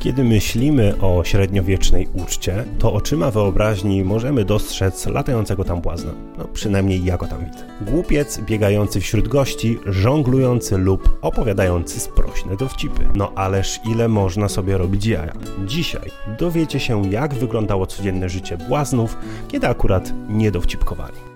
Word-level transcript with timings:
Kiedy 0.00 0.24
myślimy 0.24 0.94
o 1.00 1.24
średniowiecznej 1.24 2.08
uczcie, 2.14 2.64
to 2.78 2.92
oczyma 2.92 3.30
wyobraźni 3.30 4.04
możemy 4.04 4.44
dostrzec 4.44 5.06
latającego 5.06 5.64
tam 5.64 5.80
błazna. 5.80 6.12
No 6.38 6.44
przynajmniej 6.44 7.04
ja 7.04 7.16
go 7.16 7.26
tam 7.26 7.44
widzę. 7.44 7.64
Głupiec 7.90 8.40
biegający 8.40 9.00
wśród 9.00 9.28
gości, 9.28 9.78
żonglujący 9.86 10.78
lub 10.78 11.18
opowiadający 11.22 12.00
sprośne 12.00 12.56
dowcipy. 12.56 13.08
No 13.14 13.32
ależ 13.34 13.80
ile 13.90 14.08
można 14.08 14.48
sobie 14.48 14.78
robić 14.78 15.06
jaja. 15.06 15.32
Dzisiaj 15.66 16.10
dowiecie 16.38 16.80
się 16.80 17.10
jak 17.10 17.34
wyglądało 17.34 17.86
codzienne 17.86 18.28
życie 18.28 18.56
błaznów, 18.56 19.16
kiedy 19.48 19.68
akurat 19.68 20.12
nie 20.28 20.50
dowcipkowali. 20.50 21.29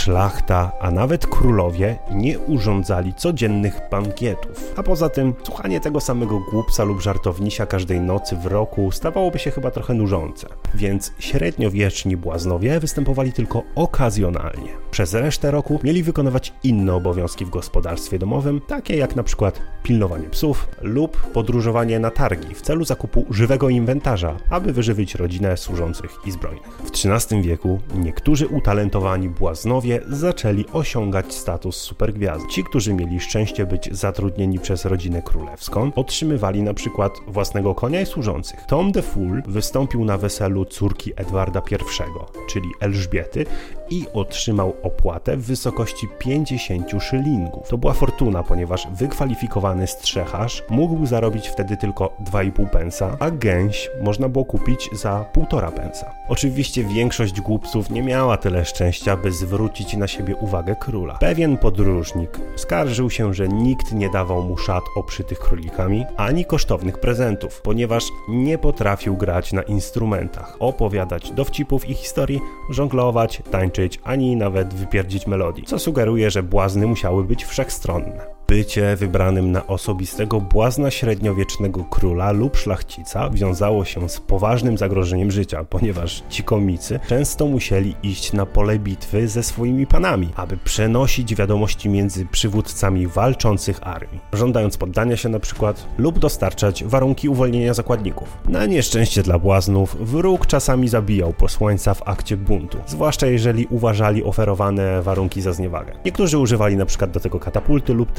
Szlachta, 0.00 0.72
a 0.80 0.90
nawet 0.90 1.26
królowie 1.26 1.98
nie 2.10 2.38
urządzali 2.38 3.14
codziennych 3.14 3.80
bankietów. 3.90 4.72
A 4.76 4.82
poza 4.82 5.08
tym, 5.08 5.34
słuchanie 5.42 5.80
tego 5.80 6.00
samego 6.00 6.40
głupca 6.50 6.84
lub 6.84 7.00
żartownisia 7.00 7.66
każdej 7.66 8.00
nocy 8.00 8.36
w 8.36 8.46
roku 8.46 8.90
stawałoby 8.90 9.38
się 9.38 9.50
chyba 9.50 9.70
trochę 9.70 9.94
nużące. 9.94 10.48
Więc 10.74 11.12
średniowieczni 11.18 12.16
błaznowie 12.16 12.80
występowali 12.80 13.32
tylko 13.32 13.62
okazjonalnie. 13.74 14.68
Przez 14.90 15.14
resztę 15.14 15.50
roku 15.50 15.80
mieli 15.84 16.02
wykonywać 16.02 16.52
inne 16.62 16.94
obowiązki 16.94 17.44
w 17.44 17.50
gospodarstwie 17.50 18.18
domowym, 18.18 18.60
takie 18.60 18.96
jak 18.96 19.16
na 19.16 19.22
przykład 19.22 19.60
pilnowanie 19.82 20.28
psów 20.28 20.68
lub 20.82 21.16
podróżowanie 21.32 21.98
na 21.98 22.10
targi 22.10 22.54
w 22.54 22.60
celu 22.60 22.84
zakupu 22.84 23.26
żywego 23.30 23.68
inwentarza, 23.68 24.36
aby 24.50 24.72
wyżywić 24.72 25.14
rodzinę 25.14 25.56
służących 25.56 26.10
i 26.26 26.30
zbrojnych. 26.30 26.68
W 26.84 26.90
XIII 27.06 27.42
wieku 27.42 27.80
niektórzy 27.94 28.46
utalentowani 28.48 29.28
błaznowie 29.28 30.00
zaczęli 30.08 30.64
osiągać 30.72 31.34
status 31.34 31.76
supergwiazd. 31.76 32.46
Ci, 32.46 32.64
którzy 32.64 32.94
mieli 32.94 33.20
szczęście 33.20 33.66
być 33.66 33.88
zatrudnieni 33.92 34.58
przez 34.58 34.84
rodzinę 34.84 35.22
królewską, 35.22 35.92
otrzymywali 35.96 36.62
na 36.62 36.74
przykład 36.74 37.12
własnego 37.26 37.74
konia 37.74 38.00
i 38.00 38.06
służących. 38.06 38.66
Tom 38.66 38.92
de 38.92 39.02
Fool 39.02 39.42
wystąpił 39.46 40.04
na 40.04 40.18
weselu 40.18 40.64
córki 40.64 41.12
Edwarda 41.16 41.62
I, 41.70 42.48
czyli 42.48 42.68
Elżbiety, 42.80 43.46
i 43.90 44.06
otrzymał 44.12 44.74
opłatę 44.82 45.36
w 45.36 45.42
wysokości 45.42 46.08
50 46.18 46.90
szylingów. 47.00 47.68
To 47.68 47.78
była 47.78 47.92
fortuna, 47.92 48.42
ponieważ 48.42 48.86
wykwalifikowany 48.98 49.69
strzecharz 49.86 50.62
mógł 50.70 51.06
zarobić 51.06 51.48
wtedy 51.48 51.76
tylko 51.76 52.16
2,5 52.24 52.68
pensa, 52.68 53.16
a 53.20 53.30
gęś 53.30 53.90
można 54.02 54.28
było 54.28 54.44
kupić 54.44 54.90
za 54.92 55.24
1,5 55.34 55.72
pensa. 55.72 56.10
Oczywiście 56.28 56.84
większość 56.84 57.40
głupców 57.40 57.90
nie 57.90 58.02
miała 58.02 58.36
tyle 58.36 58.64
szczęścia, 58.64 59.16
by 59.16 59.32
zwrócić 59.32 59.96
na 59.96 60.08
siebie 60.08 60.36
uwagę 60.36 60.76
króla. 60.76 61.14
Pewien 61.14 61.58
podróżnik 61.58 62.40
skarżył 62.56 63.10
się, 63.10 63.34
że 63.34 63.48
nikt 63.48 63.92
nie 63.92 64.10
dawał 64.10 64.42
mu 64.42 64.56
szat 64.56 64.84
oprzytych 64.96 65.38
królikami, 65.38 66.04
ani 66.16 66.44
kosztownych 66.44 66.98
prezentów, 66.98 67.62
ponieważ 67.62 68.04
nie 68.28 68.58
potrafił 68.58 69.16
grać 69.16 69.52
na 69.52 69.62
instrumentach, 69.62 70.56
opowiadać 70.58 71.30
dowcipów 71.30 71.88
i 71.88 71.94
historii, 71.94 72.40
żonglować, 72.70 73.42
tańczyć, 73.50 74.00
ani 74.04 74.36
nawet 74.36 74.74
wypierdzić 74.74 75.26
melodii, 75.26 75.64
co 75.64 75.78
sugeruje, 75.78 76.30
że 76.30 76.42
błazny 76.42 76.86
musiały 76.86 77.24
być 77.24 77.44
wszechstronne. 77.44 78.39
Bycie 78.50 78.96
wybranym 78.96 79.52
na 79.52 79.66
osobistego 79.66 80.40
błazna 80.40 80.90
średniowiecznego 80.90 81.84
króla 81.84 82.32
lub 82.32 82.56
szlachcica 82.56 83.30
wiązało 83.30 83.84
się 83.84 84.08
z 84.08 84.20
poważnym 84.20 84.78
zagrożeniem 84.78 85.30
życia, 85.30 85.64
ponieważ 85.64 86.22
ci 86.28 86.42
komicy 86.42 87.00
często 87.08 87.46
musieli 87.46 87.94
iść 88.02 88.32
na 88.32 88.46
pole 88.46 88.78
bitwy 88.78 89.28
ze 89.28 89.42
swoimi 89.42 89.86
panami, 89.86 90.28
aby 90.36 90.56
przenosić 90.56 91.34
wiadomości 91.34 91.88
między 91.88 92.26
przywódcami 92.26 93.06
walczących 93.06 93.86
armii, 93.86 94.20
żądając 94.32 94.76
poddania 94.76 95.16
się 95.16 95.28
na 95.28 95.40
przykład 95.40 95.86
lub 95.98 96.18
dostarczać 96.18 96.84
warunki 96.84 97.28
uwolnienia 97.28 97.74
zakładników. 97.74 98.38
Na 98.48 98.66
nieszczęście 98.66 99.22
dla 99.22 99.38
błaznów 99.38 99.96
wróg 100.00 100.46
czasami 100.46 100.88
zabijał 100.88 101.32
posłańca 101.32 101.94
w 101.94 102.08
akcie 102.08 102.36
buntu, 102.36 102.78
zwłaszcza 102.86 103.26
jeżeli 103.26 103.66
uważali 103.66 104.24
oferowane 104.24 105.02
warunki 105.02 105.40
za 105.40 105.52
zniewagę. 105.52 105.92
Niektórzy 106.04 106.38
używali 106.38 106.76
na 106.76 106.86
przykład 106.86 107.10
do 107.10 107.20
tego 107.20 107.40
katapulty 107.40 107.94
lub 107.94 108.12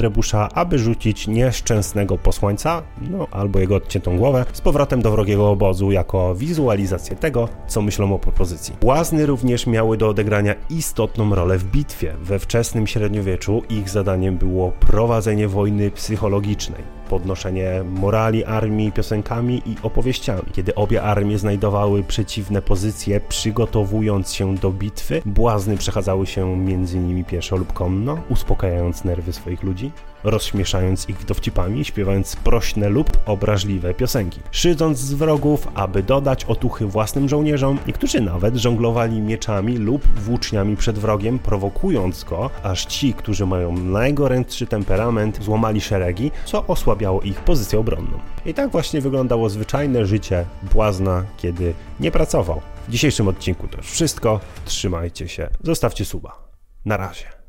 aby 0.54 0.80
rzucić 0.80 1.28
nieszczęsnego 1.28 2.18
posłańca, 2.18 2.82
no 3.02 3.28
albo 3.32 3.60
jego 3.60 3.76
odciętą 3.76 4.18
głowę, 4.18 4.46
z 4.54 4.62
powrotem 4.62 5.02
do 5.02 5.12
wrogiego 5.12 5.50
obozu 5.50 5.92
jako 5.92 6.36
wizualizację 6.36 7.16
tego, 7.16 7.50
co 7.68 7.82
myślą 7.82 8.14
o 8.14 8.20
propozycji. 8.20 8.76
Błazny 8.82 9.26
również 9.26 9.68
miały 9.68 9.98
do 9.98 10.10
odegrania 10.10 10.56
istotną 10.70 11.36
rolę 11.36 11.58
w 11.58 11.64
bitwie. 11.64 12.16
We 12.22 12.40
wczesnym 12.40 12.88
średniowieczu 12.88 13.62
ich 13.70 13.90
zadaniem 13.90 14.38
było 14.38 14.72
prowadzenie 14.72 15.48
wojny 15.48 15.92
psychologicznej 15.92 17.01
podnoszenie 17.12 17.84
morali 17.84 18.46
armii 18.46 18.92
piosenkami 18.92 19.62
i 19.66 19.76
opowieściami. 19.84 20.42
Kiedy 20.54 20.76
obie 20.76 21.04
armie 21.04 21.38
znajdowały 21.38 22.04
przeciwne 22.04 22.62
pozycje, 22.62 23.20
przygotowując 23.20 24.34
się 24.34 24.56
do 24.56 24.72
bitwy, 24.72 25.22
błazny 25.26 25.78
przechadzały 25.78 26.28
się 26.28 26.58
między 26.58 27.00
nimi 27.00 27.24
pieszo 27.26 27.56
lub 27.56 27.74
konno, 27.74 28.18
uspokajając 28.30 29.04
nerwy 29.04 29.34
swoich 29.34 29.64
ludzi, 29.64 29.92
rozśmieszając 30.24 31.10
ich 31.10 31.26
dowcipami, 31.26 31.86
śpiewając 31.86 32.36
prośne 32.36 32.90
lub 32.90 33.18
obraźliwe 33.26 33.94
piosenki, 33.94 34.40
szydząc 34.52 34.98
z 34.98 35.14
wrogów, 35.14 35.68
aby 35.74 36.04
dodać 36.04 36.46
otuchy 36.46 36.86
własnym 36.86 37.30
żołnierzom. 37.30 37.80
Niektórzy 37.88 38.22
nawet 38.22 38.56
żonglowali 38.56 39.22
mieczami 39.22 39.78
lub 39.78 40.20
włóczniami 40.20 40.76
przed 40.76 41.00
wrogiem, 41.00 41.40
prowokując 41.40 42.24
go, 42.24 42.50
aż 42.64 42.86
ci, 42.86 43.14
którzy 43.14 43.46
mają 43.46 43.78
najgorętszy 43.78 44.68
temperament, 44.68 45.44
złamali 45.44 45.82
szeregi, 45.82 46.32
co 46.46 46.68
osłabiało 46.68 47.01
osłabiało 47.02 47.22
ich 47.22 47.40
pozycję 47.40 47.80
obronną. 47.80 48.20
I 48.46 48.54
tak 48.54 48.70
właśnie 48.70 49.02
wyglądało 49.02 49.50
zwyczajne 49.50 50.06
życie 50.06 50.46
błazna, 50.74 51.26
kiedy 51.38 51.74
nie 52.00 52.12
pracował. 52.12 52.62
W 52.88 52.92
dzisiejszym 52.92 53.28
odcinku 53.28 53.68
to 53.68 53.78
już 53.78 53.92
wszystko. 53.92 54.40
Trzymajcie 54.66 55.28
się, 55.28 55.50
zostawcie 55.64 56.06
suba. 56.06 56.48
Na 56.86 56.98
razie. 56.98 57.41